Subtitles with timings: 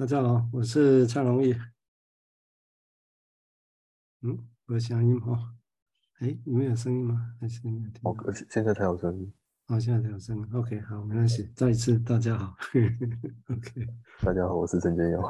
[0.00, 1.54] 大家好，我是蔡荣义。
[4.22, 5.54] 嗯，我有声音哈？
[6.20, 7.34] 哎，你们有声音吗？
[7.38, 8.00] 还是没有听？
[8.04, 8.16] 哦，
[8.48, 9.30] 现在才有声音。
[9.66, 10.48] 好，现在才有声音。
[10.54, 11.50] OK，好，没关系。
[11.54, 12.56] 再一次，大家好。
[13.54, 13.86] OK，
[14.22, 15.20] 大家好，我是陈建佑。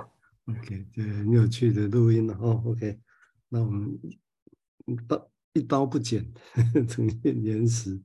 [0.44, 2.62] OK，这，很有趣的录音了哦。
[2.64, 3.00] OK，
[3.48, 3.98] 那我们
[4.86, 6.24] 一刀一刀不剪，
[6.86, 8.00] 呈现原始。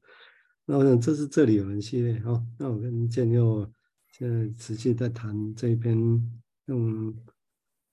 [0.65, 2.43] 那我想这是这里有人系列哈。
[2.57, 3.71] 那我跟建佑
[4.13, 5.95] 现在持续在谈这一篇
[6.65, 7.13] 用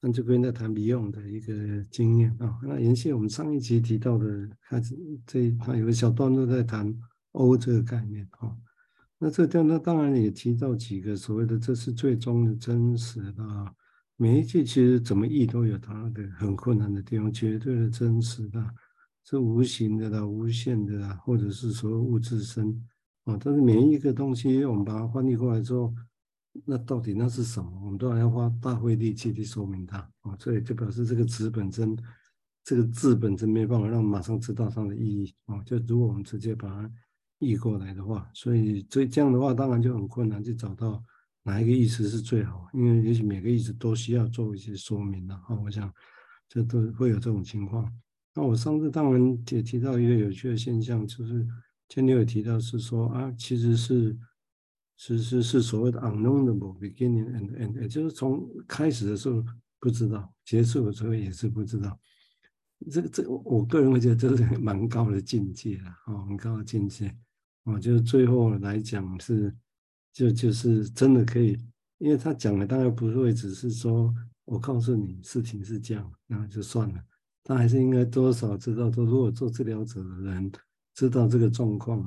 [0.01, 2.59] 安吉圭在谈 Beyond 的一个经验啊。
[2.63, 4.81] 那延续我们上一集提到的，他
[5.27, 6.95] 这他有个小段落在谈
[7.33, 8.57] O 这个概念啊。
[9.19, 13.75] 那这段呢，当然也提到几个所谓的这是最终的真实的。
[14.17, 18.65] 每一句其实怎么译都有它的很困难的地方，绝对的真实的。
[19.25, 22.85] 是无形的啦，无限的啦，或者是说物质身
[23.23, 25.95] 啊，但是每一个东西，我们把它翻译过来之后，
[26.67, 27.71] 那到底那是什么？
[27.85, 31.97] 我们都还要花大费力气去说明它啊，所以就表示这个词本身，
[32.63, 35.63] 这个字本身没办法让马上知道它的意义啊。
[35.65, 36.91] 就如果我们直接把它
[37.39, 41.03] 译过来的话，所以所以这样的话，当然就很困难去找到
[41.43, 45.59] 哪一个意思是最好，因为也许每个意思都需要做一些说明的啊。
[45.65, 45.93] 我想
[46.49, 47.91] 这都会有这种情况。
[48.35, 51.47] 那我上次当然也提到一个有趣的现象，就是
[51.89, 54.17] 前面有提到是说啊，其实是
[55.05, 59.45] 其实是所谓的 unknowable beginning and end，也就是从开始的时候
[59.81, 61.99] 不知道，结束的时候也是不知道。
[62.89, 67.13] 这个这，我个人会觉得这是蛮高的境界啊，哦，很高的境界。
[67.65, 69.53] 哦，就是最后来讲是
[70.13, 71.59] 就就是真的可以，
[71.99, 74.15] 因为他讲的当然不会只是说
[74.45, 77.05] 我告诉你事情是这样，那就算了。
[77.43, 80.53] 他还是应该多少知道，说如果做治疗者的人
[80.95, 81.99] 知道这个状况，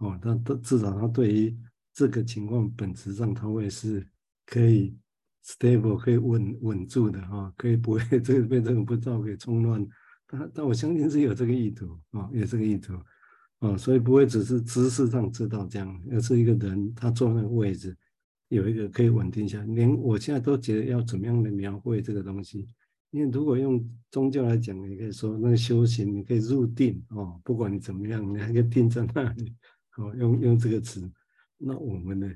[0.00, 1.58] 哦，他都至少他对于
[1.92, 4.06] 这个情况本质上他会是
[4.46, 4.96] 可以
[5.44, 9.86] stable 可以稳稳住的哈、哦，可以不会 这个被这个不知道给冲乱。
[10.26, 12.94] 但但我相信是有这个意图啊、哦，有这个意图
[13.58, 17.96] 啊、所以不会只是知识上知道这样，而是一个人他坐那个位置
[18.48, 19.62] 有一个可以稳定下。
[19.66, 22.66] 连我现在都觉得要怎么样来描绘这个东西。
[23.12, 29.54] 因为如果用宗教来讲，你可以说那个修行，你可以入定哦，不管你怎么样，你还可以定在那里
[29.98, 30.12] 哦。
[30.16, 31.08] 用用这个词，
[31.62, 32.28] 那我们呢？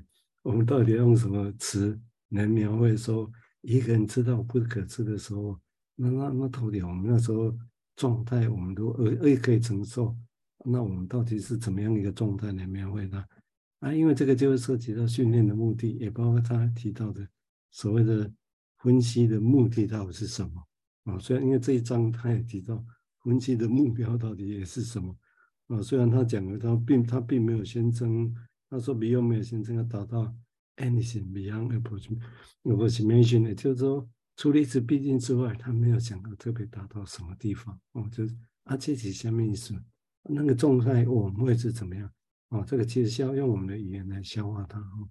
[0.43, 1.99] 我们到底要用什么词
[2.29, 3.29] 来描绘说
[3.61, 5.59] 一个人知道不可知的时候，
[5.95, 7.55] 那那那到底我们那时候
[7.95, 10.15] 状态，我们都呃也可以承受？
[10.65, 13.27] 那我们到底是怎么样一个状态来描绘它？
[13.79, 17.27] 啊，因为这个就会涉及到训练的目的，也包括他提到的
[17.71, 18.31] 所谓的。
[18.83, 20.63] 分析的目的到底是什么
[21.05, 21.17] 啊？
[21.17, 22.85] 虽然因为这一章他也提到
[23.23, 25.17] 分析的目标到底也是什么
[25.65, 25.81] 啊？
[25.81, 28.31] 虽然他讲了他并他并没有宣称，
[28.69, 30.35] 他说 Beyond 没有宣称要达到
[30.77, 38.07] anything beyond approximation，也就是说除了一次必定之外，他没有想到特别达到什么地方哦。
[38.11, 39.73] 就是啊，这是下面意思？
[40.23, 42.11] 那个状态我们会是怎么样
[42.49, 42.63] 哦？
[42.67, 45.09] 这个其实需要用我们的语言来消化它哦。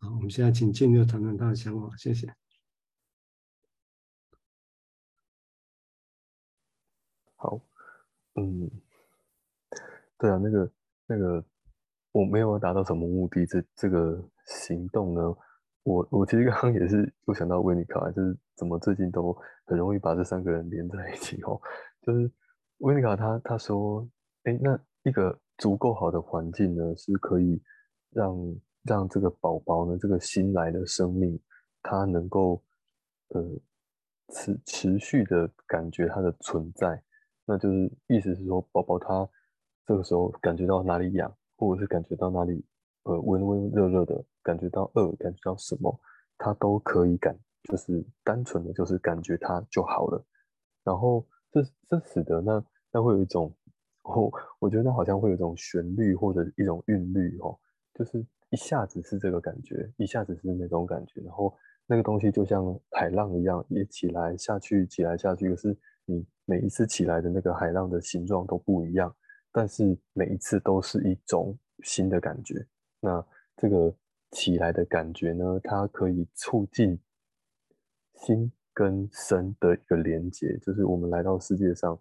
[0.00, 2.34] 好，我们现在请建六谈谈他的想法，谢谢。
[7.36, 7.60] 好，
[8.34, 8.70] 嗯，
[10.18, 10.72] 对啊，那个
[11.06, 11.44] 那个，
[12.14, 15.20] 我没有达到什么目的，这这个行动呢，
[15.82, 19.36] 我我其实刚刚也是有想到维尼卡，就是怎么最近都
[19.66, 21.60] 很容易把这三个人连在一起哦，
[22.02, 22.30] 就是
[22.78, 24.08] 维尼卡他他说，
[24.44, 27.60] 哎，那一个足够好的环境呢，是可以
[28.10, 31.36] 让让这个宝宝呢，这个新来的生命，
[31.82, 32.62] 他能够
[33.30, 33.42] 呃
[34.28, 37.02] 持持续的感觉它的存在。
[37.44, 39.28] 那就是意思是说，宝宝他
[39.84, 41.36] 这个时候感觉到哪里痒，
[41.66, 42.64] 或者是感觉到哪里
[43.04, 46.00] 呃温温热热的，感觉到饿，感觉到什么，
[46.38, 50.24] 他都可以感，就是单纯的就是感觉它就好了。
[50.82, 53.54] 然后这这使得那那会有一种，
[54.02, 57.58] 哦，我觉得那好像会有一种旋律或者一种韵律哦，
[57.94, 61.54] 就是一下子是这个感觉，一下子是那种感觉，然后
[61.86, 66.26] 那个东西就像海浪一样，也起来下去，起来下去，可是你。
[66.46, 69.10] 每一次起来的那个海浪的形状都不一样，
[69.56, 72.66] 但是每一次都是一种新的感觉。
[72.98, 73.24] 那
[73.56, 73.94] 这个
[74.32, 76.98] 起来的感觉呢，它可以促进
[78.16, 81.96] 心跟身的一个连接，就是我们来到世界上，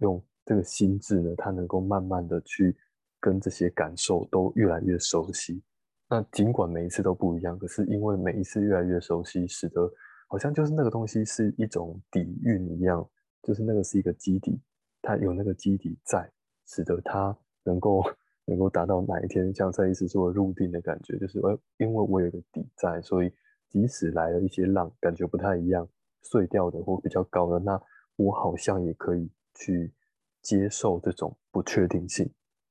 [0.00, 2.76] 用这个心智呢，它能够慢慢的去
[3.18, 5.62] 跟这些感受都越来越熟悉。
[6.10, 9.90] 那尽管每一次都不一样，可是因为每一次越来越熟悉，使得
[10.26, 13.08] 好像就是那个东西是一种底蕴一样。
[13.40, 14.60] 就是那个是一个基底，
[15.00, 16.30] 它有那个基底在，
[16.68, 18.04] 使得它能够
[18.44, 21.40] 能够达到哪一天像这一次做入定的感觉，就是
[21.78, 23.32] 因为我有个底在，所以
[23.68, 25.88] 即使来了一些浪，感觉不太一样，
[26.22, 27.80] 碎掉的或比较高的，那
[28.16, 29.92] 我好像也可以去
[30.40, 32.30] 接受这种不确定性。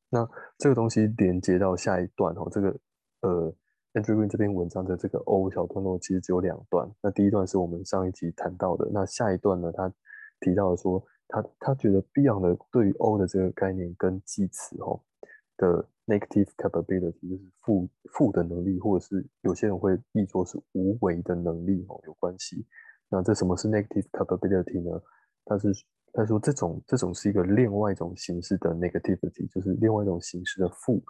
[0.09, 0.27] 那
[0.57, 2.79] 这个东西连接到下一段哦，这个
[3.21, 3.53] 呃
[3.93, 6.89] ，Andrew Green 这篇文章的这个 O 小段落其实只有两段。
[7.01, 9.91] 那第一段是我们上一集谈到的，那下一段呢，他
[10.39, 15.01] 提到说，他他觉得 Beyond 的对 O 的这个概念跟记词哦
[15.57, 15.87] 的。
[16.07, 22.65] Negative capability 就是负负的能力，或者是有些人会译作是无为的能力哦，有关系。
[23.09, 25.01] 那这什么是 negative capability 呢？
[25.43, 25.67] 他是
[26.13, 31.03] 他说这种这种是一个另外一种形式的 negativity，就是另外一种形式的负。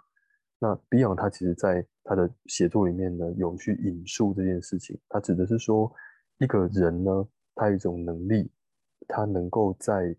[0.58, 4.98] 那 Beyond 他其实在他的写作里面呢，有去引述这件事情。
[5.08, 5.88] 他指的是说，
[6.38, 8.50] 一个人呢，他有一种能力，
[9.06, 10.16] 他能够在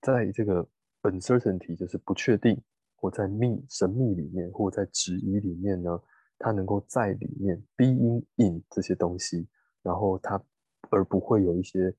[0.00, 0.68] 在这个
[1.02, 2.62] uncertainty 就是不确定。
[3.00, 6.02] 或在秘神秘里面，或在质疑里面呢，
[6.36, 9.46] 他能够在里面 being in 这些东西，
[9.84, 10.42] 然后他
[10.90, 11.94] 而不会有一些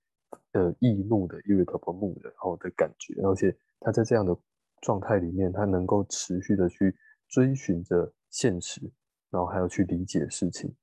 [0.51, 4.37] 呃易怒的 irritable mood 的然后的感觉，而且他在这样的
[4.81, 6.93] 状态里面，他能够持续的去
[7.29, 8.81] 追寻着现实，
[9.29, 10.75] 然后还要去理解事情。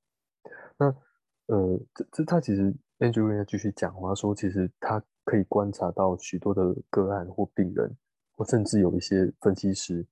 [0.79, 0.87] 那
[1.49, 7.97] 呃，这这他其实 Andrew 要继续讲，他说其实他可以观察到许多的个案或病人。
[8.39, 10.07] 或甚至有一些分析师，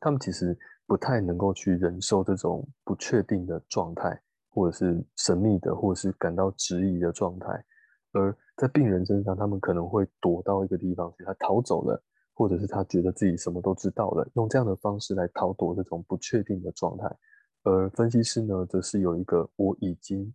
[0.00, 0.58] 他们其实
[0.88, 4.20] 不太能够去忍受这种不确定的状态，
[4.50, 7.64] 或者是神秘的，或者是感到质疑的状态。
[8.10, 12.02] 而在病人身上，他们可能会躲到一个地方去，他逃走了，
[12.34, 17.06] 或者是他觉得自己什么都知道了，用这样的方式来逃躲这种不确定的状态。
[17.62, 20.34] 而分析师呢，则是有一个我已经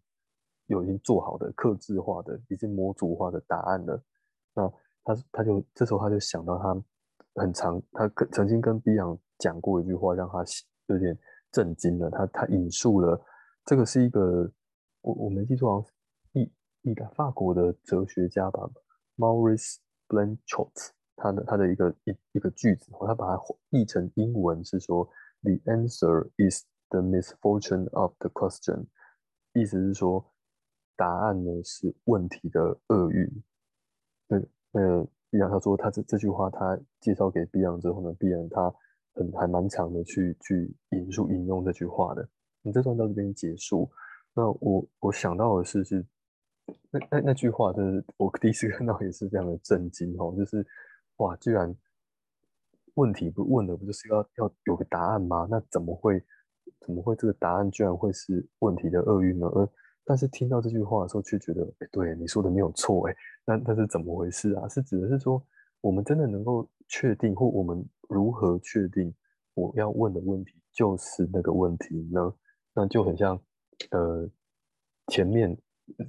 [0.67, 4.01] 有已经做好的、客制化的、已经模组化的答案了。
[4.53, 4.71] 那。
[5.07, 6.83] 他他就这时候他就想到他
[7.35, 10.43] 很长他跟曾经跟 B 阳讲过一句话，让他
[10.87, 11.17] 有点
[11.49, 12.09] 震惊了。
[12.09, 13.17] 他他引述了
[13.63, 14.51] 这个是一个
[14.99, 15.89] 我我没记错，好像
[16.33, 18.69] 意意的法国的哲学家吧
[19.15, 19.77] ，Maurice
[20.09, 25.07] Blanchot，他的他的一个一一个句子，他把它译成英文是说
[25.41, 28.87] ，The answer is the misfortune of the question，
[29.53, 30.29] 意思是说
[30.97, 33.43] 答案呢是问题的厄运。
[34.27, 34.49] 嗯。
[34.73, 38.75] 呃，Beyond 他说他这这句话他介绍给 Beyond 之后呢，Beyond 他
[39.13, 42.27] 很还蛮长的去去引述引用这句话的。
[42.61, 43.89] 你这段到这边结束，
[44.33, 46.05] 那我我想到的是是
[46.91, 50.67] 那那那句话，就是我第一次看到也是非常的震惊哦，就是
[51.15, 51.73] 哇，居然
[52.95, 55.47] 问题不问的不就是要要有个答案吗？
[55.49, 56.21] 那怎么会
[56.81, 59.47] 怎么会这个答案居然会是问题的厄运呢？
[59.47, 59.69] 而
[60.09, 63.15] 但是听到这句话的时候，却觉得，哎，对，你说的没有错，哎，
[63.45, 64.65] 那那是怎么回事啊？
[64.69, 65.45] 是指的是说，
[65.81, 69.13] 我们真的能够确定，或我们如何确定
[69.53, 72.33] 我要问的问题就是那个问题呢？
[72.73, 73.37] 那就很像，
[73.91, 74.25] 呃，
[75.07, 75.57] 前面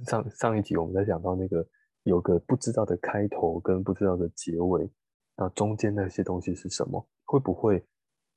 [0.05, 1.67] 上上一集我们在讲到那个
[2.03, 4.89] 有个不知道的开头跟不知道的结尾，
[5.35, 7.05] 那中间那些东西是什么？
[7.25, 7.85] 会不会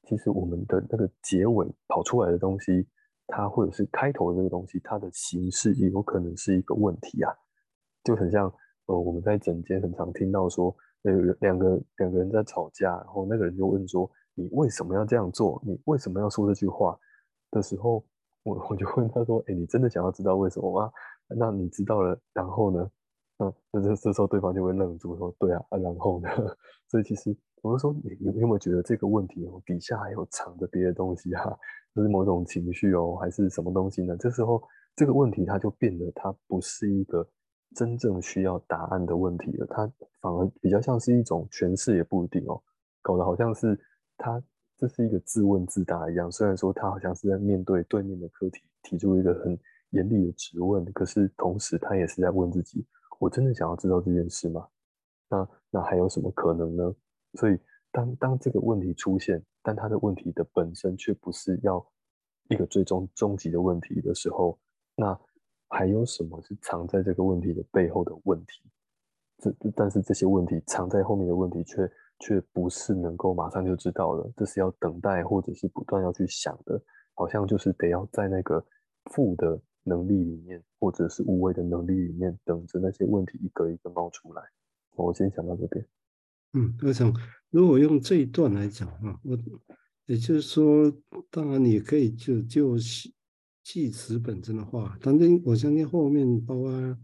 [0.09, 2.88] 其实我们的那个结尾跑出来的东西？
[3.34, 7.32] 它或者是开头的这个东西，它的形式也有可能是一个问题啊，
[8.05, 8.52] 就很像
[8.87, 15.58] 呃我们在诊间很常听到说，呃两个两个人在吵架，然后那个人就问说，你为什么要这样做？
[15.64, 16.99] 你为什么要说这句话
[17.50, 18.05] 的时候，
[18.43, 20.93] 我我就问他说，哎，你真的想要知道为什么吗？
[21.35, 22.90] 那你知道了，然后呢？
[23.38, 26.28] 嗯，那这这时候对方就会愣住说，对啊，啊然后呢？
[26.88, 31.45] 所以其实我就说，你你有没有觉得这个问题哦底下还有藏着别的东西啊？
[31.95, 34.16] 就是某种情绪哦，还是什么东西呢？
[34.19, 34.62] 这时候
[34.97, 37.26] 这个问题它就变得它不是一个
[37.75, 39.90] 真正需要答案的问题了，它
[40.21, 42.61] 反而比较像是一种诠释也不一定哦，
[43.00, 43.78] 搞得好像是
[44.19, 44.42] 它
[44.76, 46.31] 这是一个自问自答一样。
[46.33, 49.57] 虽然说他好像是在面对对面的课题提出一个很
[49.90, 52.85] 严厉的质问，可是同时他也是在问自己：
[53.21, 54.66] 我真的想要知道这件事吗？
[55.28, 56.95] 那那还有什么可能呢？
[57.35, 57.59] 所以
[57.91, 59.43] 当当这个问题出现。
[59.65, 61.87] 但他的问题的本身却不是要
[62.49, 64.59] 一个最终终极的问题的时候，
[64.97, 65.17] 那
[65.69, 68.69] 还有什么是藏在这个问题的背后的问题？
[69.39, 76.83] 这但是这些问题藏在后面的问题却却不是能够马上就知道了，这是要等待或者是不断要去想的，
[77.15, 78.67] 好像就是得要在那个
[79.12, 84.43] 负的能力里面，或者是无为的能力里面，等着那些问题一个一个冒出来。
[84.97, 85.87] 我先讲到这边。
[86.54, 87.12] 嗯，我想
[87.50, 89.38] 如果用这一段来讲啊，我
[90.06, 90.92] 也就是说，
[91.30, 92.76] 当然你可以就就
[93.62, 96.99] 记词本身的话，当然我相信后面包括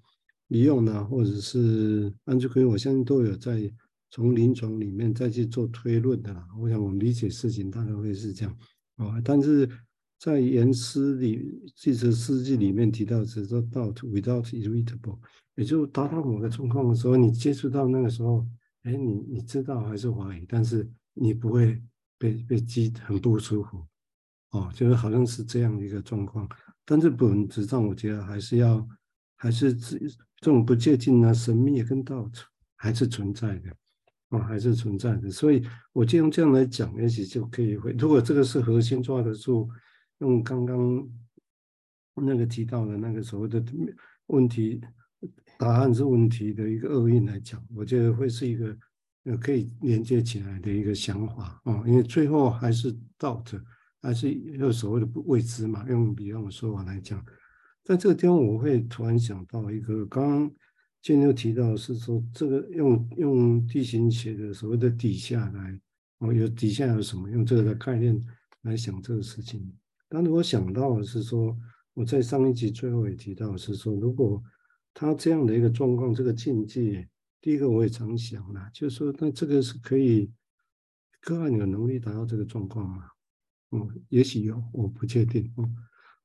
[0.48, 3.72] 李勇呢，或者是安志奎，我相信都有在
[4.10, 6.46] 从临床里面再去做推论的啦。
[6.60, 8.56] 我想我们理解事情大概会是这样
[8.96, 9.68] 啊，但是
[10.18, 15.18] 在言诗里，这首诗句里面提到是说 d o u t without irritable，
[15.54, 18.44] 也就达到某个状况的时候，你接触到那个时候，
[18.84, 21.82] 哎，你你知道还是怀疑，但是你不会
[22.18, 23.86] 被被激很不舒服，
[24.50, 26.48] 哦，就是好像是这样一个状况。
[26.84, 28.88] 但是本质上，我觉得还是要
[29.36, 29.98] 还是这
[30.36, 32.30] 这种不接近啊、神秘跟道
[32.76, 33.70] 还是存在的。
[34.30, 37.92] 哦，还是存在的，所以我就用这样来讲，也许就可以会。
[37.92, 39.66] 如果这个是核心抓得住，
[40.18, 41.08] 用刚刚
[42.14, 43.64] 那个提到的那个所谓的
[44.26, 44.82] 问题
[45.58, 48.74] 答案是问题的一个厄运来讲，我觉得会是一个
[49.24, 51.84] 呃可以连接起来的一个想法啊、哦。
[51.86, 53.60] 因为最后还是 doubt，
[54.00, 55.84] 还是有所谓的未知嘛。
[55.88, 57.22] 用比方的说法来讲，
[57.84, 60.50] 在这个地方我会突然想到一个刚刚。
[61.00, 65.80] 今天又提到是说，这个用用地形学的所谓的底下来，
[66.18, 67.30] 哦，有底下有什么？
[67.30, 68.20] 用这个的概念
[68.62, 69.72] 来想这个事情。
[70.08, 71.56] 但是我想到的是说，
[71.94, 74.42] 我在上一集最后也提到是说，如果
[75.00, 77.08] 他这样的一个状况，这个境界，
[77.40, 80.28] 第一个我也常想了，就是说，那这个是可以
[81.20, 83.04] 个案有能力达到这个状况吗？
[83.70, 85.54] 嗯，也许有，我不确定。
[85.56, 85.76] 嗯，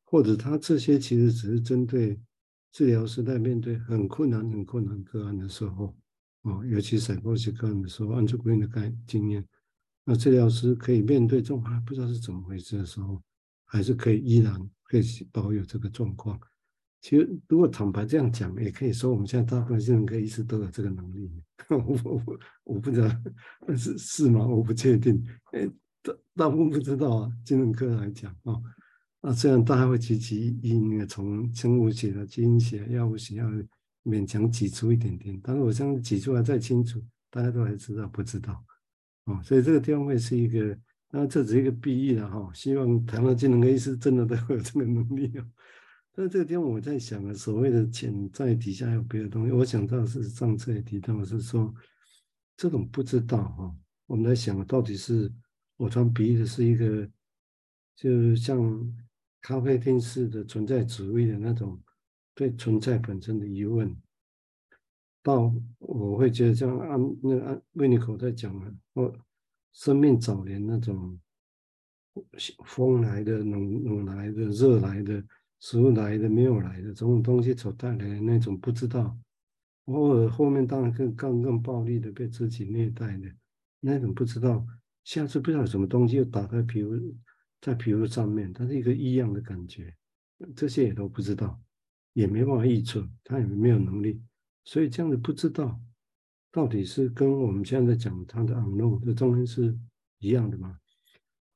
[0.04, 2.20] 或者他这些其实只是针对。
[2.72, 5.96] 治疗师在面对很困难、很困难个案的时候，
[6.42, 9.48] 哦，尤其是某些个案的时候，按照个人的概经验，
[10.04, 13.22] 那治疗师可以面对这种还不知道是怎么回事的时候，
[13.66, 16.40] 还是可以依然可以保有这个状况。
[17.04, 21.30] 其实，如果坦白这样讲，也可以说我们现在大部分精神科医师都有这个能力。
[21.70, 23.10] 我我我不知道，
[23.68, 24.48] 但是是吗？
[24.48, 25.22] 我不确定。
[25.52, 25.68] 哎，
[26.02, 27.32] 大大部分不知道啊。
[27.44, 28.54] 精神科来讲啊。
[28.54, 28.64] 哦
[29.26, 33.50] 那这样大家会积极应用，从生物学的基因学、药物学要
[34.04, 38.62] 勉强挤出一点点，但是我相信挤出来再清楚，大家都还知道不知道，
[39.24, 40.78] 哦，所以这个地方会是一个，
[41.10, 45.46] 那这只是一个比喻了哈，希望台湾精神科医师真的都会有这个能力哦。
[46.14, 51.74] 但这个地方我在想啊，所谓的潜在底下还有别的东西，我想到是上次也提到是说，
[52.56, 55.32] 这种不知道哈，我们在想到底是
[55.78, 57.10] 我穿比喻的是一个，
[57.96, 58.96] 就像。
[59.46, 61.78] 咖啡厅式的存在主义的那种
[62.34, 63.94] 对存在本身的疑问，
[65.22, 69.14] 到我会觉得像按那个按维尼口在讲的，我
[69.74, 71.20] 生命早年那种
[72.64, 75.22] 风来的、冷冷来的、热来的、
[75.64, 79.18] 食物来的、没有来的这种东西所带来的那种不知道，
[79.86, 83.34] 偶尔后面当然更更更暴力的被自己虐待的
[83.80, 84.68] 那种不知道，
[85.06, 86.92] 下次不知道什么东西又打开皮肤。
[87.62, 89.96] 在皮肤上面，它是一个异样的感觉，
[90.54, 91.58] 这些也都不知道，
[92.12, 94.22] 也没办法预测，他也没有能力，
[94.66, 95.80] 所以这样的不知道，
[96.52, 99.74] 到底是跟我们现在讲他的 unknown 这中间是
[100.20, 100.78] 一样的吗？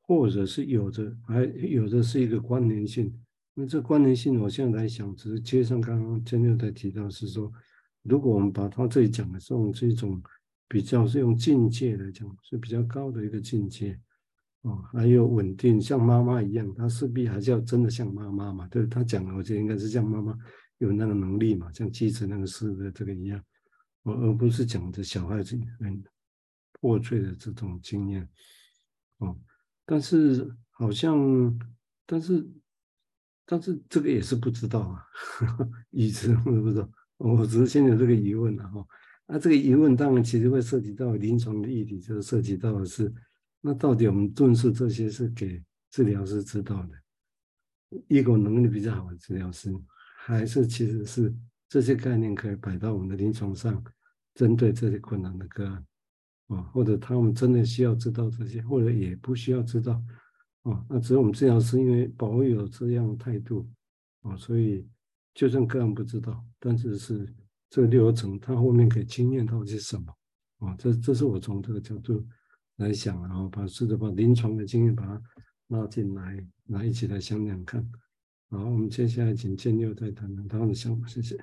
[0.03, 3.13] 或者是有着，还有的是一个关联性？
[3.59, 7.51] 那这关联性，我现在来想，只是接上刚刚真六在提到，是说，
[8.03, 10.21] 如果我们把它这里讲的这种这种
[10.67, 13.99] 比较是用境界来讲，是比较高的一个境界。
[14.61, 18.67] 哦，还有稳定，像妈妈一样，他势必还是要真的像妈妈嘛？
[18.67, 20.37] 对，他讲的，我觉得应该是像妈妈
[20.77, 23.43] 有那个能力嘛，像继承那个事的这个一样，
[24.03, 26.03] 而而不是讲的小孩子很
[26.73, 28.29] 破碎的这种经验。
[29.17, 29.35] 哦，
[29.83, 31.57] 但是好像，
[32.05, 32.47] 但是，
[33.49, 35.03] 但是这个也是不知道啊，
[35.89, 38.85] 一直我不知道，我只是先有这个疑问了哈。
[39.25, 43.11] 那、这个疑问当然其实会涉及到临床的议题，就是涉及到的是。
[43.61, 46.89] 那到底我们重视这些是给治疗师知道的，
[48.07, 49.73] 一个能力比较好的治疗师，
[50.17, 51.33] 还是其实是
[51.67, 53.83] 这些概念可以摆到我们的临床上，
[54.35, 55.85] 针对这些困难的个案，
[56.49, 60.01] 啊，或者他们真的需要知道这些，或者也不需要知道，
[60.69, 63.67] 啊，那只有我们治疗师因为保有这样的态度，
[64.21, 64.87] 啊，所以
[65.33, 67.33] 就算个案不知道，但是是
[67.69, 70.13] 这个流程他后面可以经验到些什么，
[70.59, 72.25] 啊，这这是我从这个角度。
[72.77, 75.19] 来想，然后把试着把临床的经验把它
[75.69, 77.83] 拉进来，来一起来想想看。
[78.51, 81.35] 好，我们接下来请建六再谈谈他的想法，谢谢。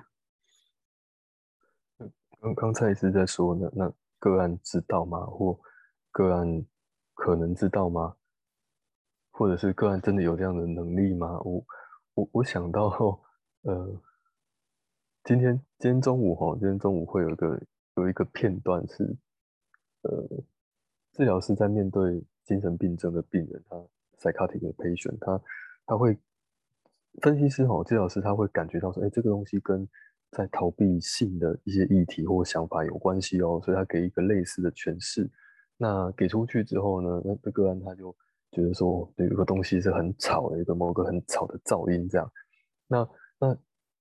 [2.39, 5.25] 刚刚才是在说呢，那个案知道吗？
[5.25, 5.59] 或
[6.09, 6.65] 个案
[7.13, 8.15] 可能知道吗？
[9.37, 11.39] 或者是个案真的有这样的能力吗？
[11.41, 11.65] 我
[12.13, 13.19] 我我想到，
[13.63, 14.01] 呃，
[15.23, 17.61] 今天今天中午哈，今天中午会有个
[17.95, 19.03] 有一个片段是，
[20.01, 20.43] 呃。
[21.17, 23.77] 治疗师在面对精神病症的病人，他
[24.19, 25.41] psychotic patient，他
[25.85, 26.17] 他会
[27.21, 29.87] 分析师哈，治疗师他会感觉到说，哎，这个东西跟
[30.31, 35.31] 在逃避性的一些议题或想法有关系哦，所以他给一个类似的诠释。
[35.77, 38.13] 那给出去之后呢，那这个案他就
[38.55, 42.31] 觉得说有一个东西是很吵的，一个某个很吵的噪音这样。
[42.87, 43.07] 那
[43.37, 43.47] 那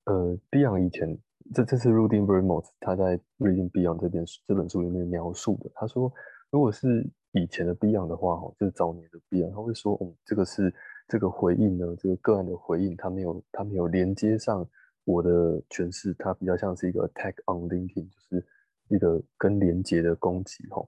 [0.05, 1.19] 呃，Beyond 以前
[1.53, 5.71] 这这是 Rudy Vermont 他在 Reading Beyond 这边这本书里面描述的。
[5.75, 6.13] 他说，
[6.51, 10.73] 如果是以前的 Beyond 的话，哈，就是早年的 Beyond，他会说，嗯，这个是
[11.09, 14.65] 这个回应呢，这个个案的回应，他没有他没有连接上
[15.05, 18.47] 我的诠释，它比较像是一个 attack on linking，就是
[18.89, 20.87] 一个跟连接的攻击，哈。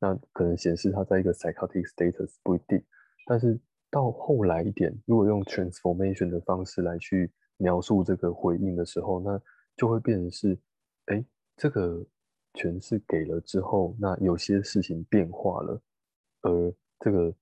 [0.00, 2.82] 那可能显示他在一个 psychotic status 不一定，
[3.26, 3.58] 但是
[3.90, 9.40] 到后来一点，如果用 transformation 的方式来去描述这个回应的时候，那
[9.76, 10.58] 就会变成是，
[11.06, 11.24] 哎，
[11.56, 12.04] 这个
[12.54, 15.80] 诠释给了之后，那有些事情变化了，
[16.42, 17.34] 而这个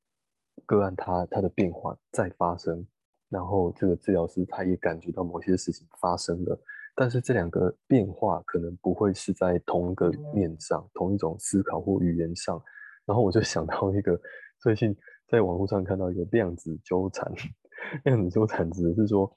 [0.66, 2.86] 个案它它的变化再发生，
[3.28, 6.60] 然后这个治疗师他也感觉到某些事情发生了。
[6.94, 12.62] 但是这两个变化可能不会是在同一个面上，同一种思考或语言上。
[13.06, 14.20] 然后我就想到一个，
[14.58, 14.94] 最近
[15.30, 17.32] 在网络上看到一个量子纠缠。
[18.04, 19.30] 量子纠缠指的是说，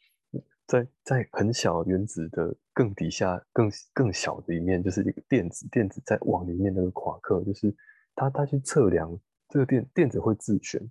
[0.66, 7.74] 在在很小原子的更底下、更更小的一面，就是一个电子，电子在往里面那个夸克，就是
[8.16, 9.18] 它它去测量
[9.50, 10.82] 这个电电子会自旋。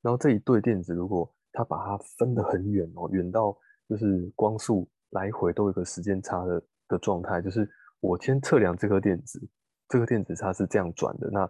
[0.00, 3.56] 然后这一对电子，如果它把它分得很远哦，远到
[3.88, 4.88] 就是光速。
[5.12, 7.66] 来回都有个时间差的的状态，就是
[8.00, 9.40] 我先测量这颗电子，
[9.88, 11.48] 这颗电子它是这样转的，那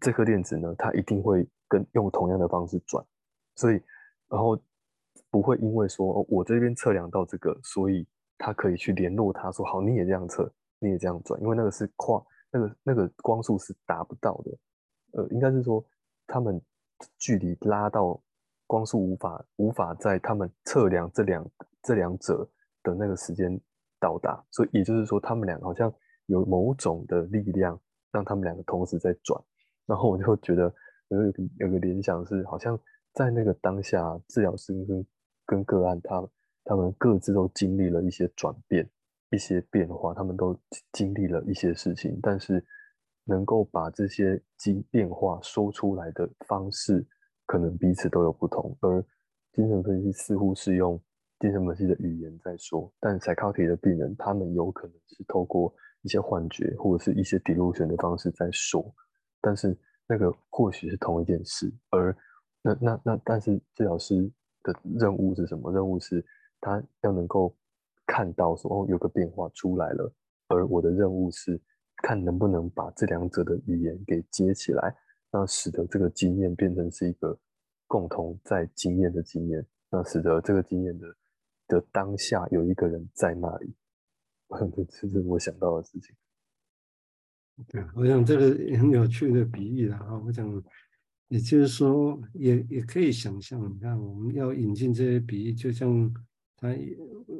[0.00, 3.04] 这颗电子呢，它一定会跟用同样的方式转，
[3.56, 3.80] 所以
[4.28, 4.58] 然后
[5.30, 8.06] 不会因为说我这边测量到这个，所以
[8.36, 15.84] 它可以去联络它说好，你也这样测，你也这样转，因为那个是跨那个那个光速是达不到的，呃，应该是说
[16.26, 16.60] 他们
[17.18, 18.20] 距离拉到
[18.66, 21.50] 光速无法无法在他们测量这两
[21.82, 22.48] 这两者。
[22.82, 23.60] 的那个时间
[23.98, 25.92] 到达，所以也就是说，他们两个好像
[26.24, 27.78] 有某种的力量，
[28.10, 29.38] 让他们两个同时在转。
[29.90, 30.72] 然后我就觉得
[31.08, 32.78] 有个有个联想是，好像
[33.12, 35.06] 在那个当下，治疗师跟
[35.44, 36.24] 跟个案他，
[36.64, 38.88] 他们各自都经历了一些转变、
[39.30, 40.56] 一些变化，他们都
[40.92, 42.64] 经历了一些事情，但是
[43.24, 47.04] 能够把这些经变化说出来的方式，
[47.46, 48.76] 可能彼此都有不同。
[48.80, 49.04] 而
[49.52, 51.02] 精神分析似乎是用。
[51.40, 55.72] 精神分析的语言在说，但 psychotic 的病人，他们有可能是透过
[56.02, 58.94] 一些幻觉或者是一些 delusion 的方式在说，
[59.40, 59.76] 但是
[60.06, 61.72] 那个或许是同一件事。
[61.90, 62.16] 而
[62.62, 64.30] 那那那，但是治疗师
[64.62, 65.72] 的任务是什么？
[65.72, 66.24] 任务是
[66.60, 67.56] 他要能够
[68.06, 70.12] 看到说哦，有个变化出来了，
[70.48, 71.60] 而我的任务是
[72.02, 74.96] 看能不能把这两者的语言给接起来，
[75.30, 77.38] 那使得这个经验变成是一个
[77.86, 81.06] 共同在经验的经验，那使得这个经验的。
[81.70, 83.72] 的当下有一个人在那里，
[84.90, 86.16] 这是我想到的事情。
[87.68, 90.18] 对，我想这个很有趣的比喻了哈。
[90.18, 90.62] 我想，
[91.28, 96.12] 也就是说，也也可以想象，你看，我们要引进这些比喻，就像
[96.56, 96.68] 他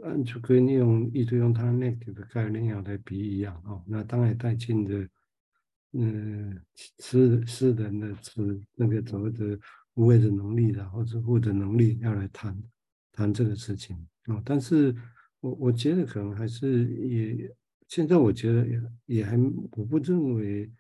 [0.04, 3.82] 按就可以用意图用他 negative 的概念要来比喻一样哦。
[3.86, 5.08] 那当然带进的，
[5.92, 6.60] 嗯，
[6.98, 9.58] 诗诗人的词那个所谓的
[9.94, 12.56] 无谓的能力的，或者物的能力要来谈
[13.12, 13.96] 谈这个事情。
[14.24, 14.94] 啊，但是
[15.40, 17.56] 我我觉得可能还是也，
[17.90, 19.36] 现在我觉得也也还，
[19.72, 20.70] 我不认为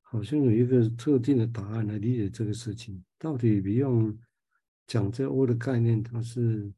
[0.00, 3.02] 好像有一个特定的答案来理解这个事情。
[3.18, 4.16] 到底不用
[4.86, 6.72] 讲这欧的概念，它是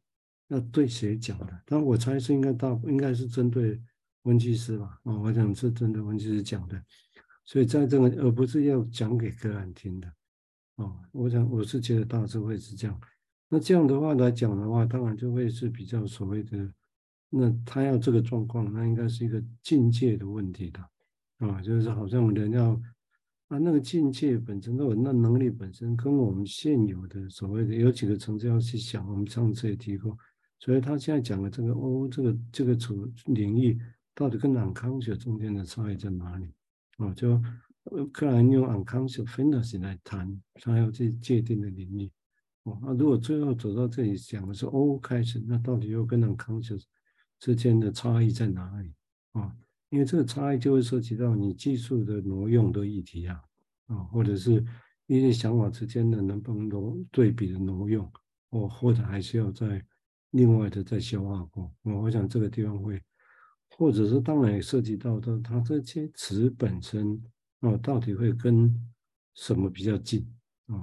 [0.48, 1.62] 要对谁讲的？
[1.66, 3.78] 但我猜是应该大应该是针对
[4.22, 4.98] 温基师吧？
[5.04, 6.82] 啊，我想是针对温基师讲的，
[7.44, 10.08] 所以在这个而不是要讲给个案听的。
[10.76, 12.98] 啊，我想我是觉得大致会是这样。
[13.50, 16.72] 那这样的话来讲的话，当然就会是比较所谓的，
[17.36, 20.80] 那他要这个状况，那应该是一个境界的问题的，
[21.46, 22.80] 啊，就是好像人要
[23.48, 30.16] 啊，那个境界本身都有，那能力本身跟我们现有的所谓的有几个层次要去想，我们上次也提过，
[30.60, 33.78] 所以他现在讲的这个哦，这个这个主领域
[34.14, 36.46] 到底跟 unconscious 中间的差异在哪里？
[36.98, 37.42] 啊，就
[38.12, 42.10] 克莱用 unconscious fantasy 来谈，他要去界定的领域。
[42.62, 46.84] 哦，那如果最后走到这里讲的是 O 开始，那到底又跟 unconscious
[47.44, 48.94] 之间的差异在哪里
[49.32, 49.54] 啊？
[49.90, 53.38] 因为这个差异就会涉及到你技术的挪用的议题啊，
[53.88, 54.64] 啊，或者是
[55.08, 58.10] 一些想法之间的能不能挪对比的挪用，
[58.48, 59.84] 哦，或者还是要再
[60.30, 61.70] 另外的再消化过。
[61.82, 62.98] 我我想这个地方会，
[63.76, 67.22] 或者是当然也涉及到的，它这些词本身
[67.60, 68.74] 啊，到底会跟
[69.34, 70.26] 什么比较近
[70.68, 70.82] 啊？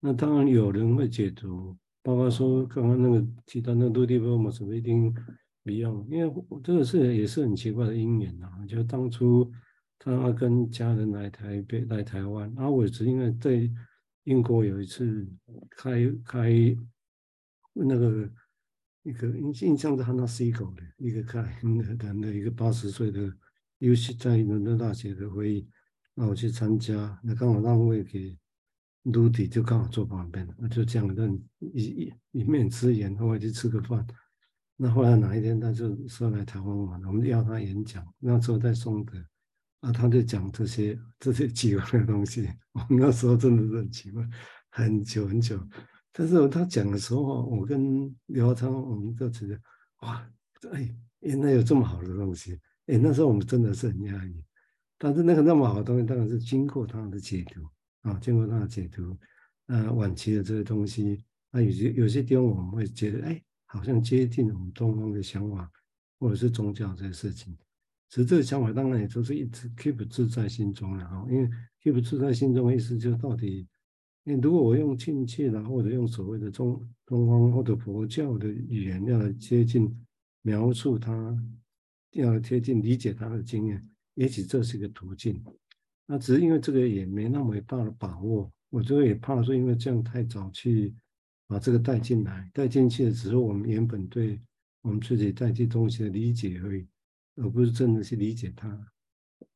[0.00, 5.14] 那当然有人会解读，包括说刚刚那个提到那个 Rudy Vermont 什么一定
[5.64, 8.50] 不用，因为我这个是也是很奇怪的因缘呐。
[8.68, 9.50] 就当初
[9.98, 13.70] 他跟家人来台北来台湾，然后我是因为在
[14.24, 15.28] 英国有一次
[15.70, 16.76] 开开
[17.72, 18.28] 那个
[19.04, 23.32] 一个印印象是 Hannah Siegel 的一个开的的一个八十岁的
[23.78, 25.68] 尤其在伦敦大学的会议，
[26.14, 28.36] 那我去参加，那刚好让位给
[29.04, 34.06] 卢迪就刚好坐旁边，那就这样的一一一面之缘，后来去吃个饭。
[34.84, 39.16] 那后来哪一天他就说来台湾玩，我们要他演讲，那时候在松德，
[39.78, 42.48] 啊，他就讲这些这些奇怪的东西。
[42.74, 44.28] 我们那时候真的是很奇怪，
[44.70, 45.56] 很久很久。
[46.10, 49.56] 但是他讲的时候，我跟刘昌我们就觉得
[50.00, 50.28] 哇，
[50.72, 52.58] 哎，原来有这么好的东西。
[52.86, 54.44] 哎，那时候我们真的是很讶异。
[54.98, 57.62] 但是那个那么好的东西，当然是经过他的解读
[58.00, 59.16] 啊，经过他的解读，
[59.66, 63.40] 呃，晚期的这些东西，那有些有些地方我们会觉得，哎。
[63.72, 65.70] 好像接近我们东方的想法，
[66.20, 67.56] 或者是宗教这些事情。
[68.10, 71.26] 其实这个想法当然也就是一直 keep 住在心中了哈。
[71.30, 71.48] 因为
[71.82, 73.66] keep 住在心中的意思就是到底，
[74.24, 79.90] 你如果我用亲切的或者用所谓的中东方或者佛教的语言要来接近
[80.42, 81.34] 描述它，
[82.10, 83.82] 要来贴近理解它的经验，
[84.16, 85.42] 也许这是一个途径。
[86.04, 90.94] 那只是因为这个也没那么大的把握，我觉得也怕说因为这样太早去。
[91.52, 94.40] 把这个带进来，带进去的只是我们原本对
[94.80, 96.88] 我们自己带这东西的理解而已，
[97.36, 98.86] 而不是真的去理解它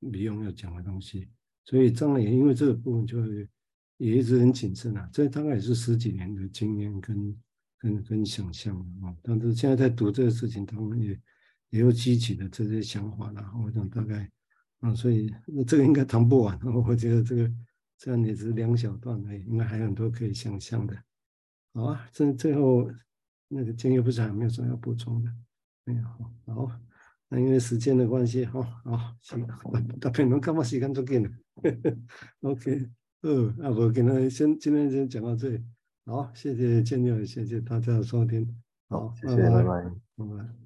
[0.01, 1.27] 李勇要讲的东西。
[1.65, 3.19] 所以张磊因为这个部分就
[3.97, 7.43] 也一直很谨慎啊，这大概也是十几年的经验跟
[7.79, 9.17] 跟跟想象啊。
[9.23, 11.19] 但是现在在读这个事情，他们也
[11.71, 13.43] 也有激起的这些想法了。
[13.65, 14.31] 我想大概
[14.81, 16.61] 啊，所以那这个应该谈不完。
[16.63, 17.51] 我觉得这个
[17.97, 20.95] 这样也是两小段而已，应该还有很多可以想象的。
[21.77, 22.91] 好啊，这最后
[23.49, 25.31] 那个建议不是还没有什么要补充的？
[25.85, 26.03] 没有，
[26.55, 26.73] 好，
[27.29, 29.47] 那因为时间的关系，好，好，行，
[30.01, 31.31] 大家能干嘛时间就给了
[32.41, 32.89] ，OK，
[33.21, 35.63] 呃，那我给他先今天先讲到这里，
[36.07, 38.59] 好，谢谢建议，谢谢大家的收听，
[38.89, 40.66] 好，谢谢，拜拜，拜拜。